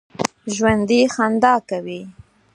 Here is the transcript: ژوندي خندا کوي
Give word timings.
ژوندي 0.55 0.99
خندا 1.13 1.53
کوي 1.69 2.01